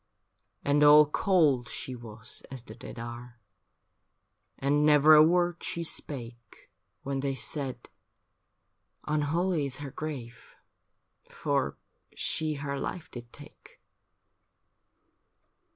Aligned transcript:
And 0.65 0.83
all 0.83 1.05
cold 1.05 1.67
she 1.69 1.93
was 1.93 2.41
as 2.49 2.63
the 2.63 2.73
dead 2.73 2.97
are. 2.97 3.39
And 4.57 4.83
never 4.83 5.13
a 5.13 5.21
word 5.21 5.61
she 5.63 5.83
spake, 5.83 6.71
When 7.03 7.19
they 7.19 7.35
said,' 7.35 7.87
Unholy 9.05 9.67
is 9.67 9.77
her 9.77 9.91
grave 9.91 10.55
For 11.29 11.77
she 12.15 12.55
her 12.55 12.79
life 12.79 13.11
did 13.11 13.31
take.' 13.31 13.79